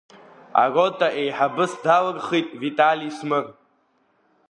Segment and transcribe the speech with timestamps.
[0.61, 3.45] Арота еиҳабыс далырхит Витали Смыр.